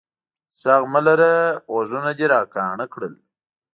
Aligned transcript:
ږغ 0.61 0.81
مه 0.93 0.99
لره، 1.07 1.31
غوږونه 1.73 2.11
دي 2.17 2.25
را 2.31 2.41
کاڼه 2.53 2.85
کړل. 2.93 3.13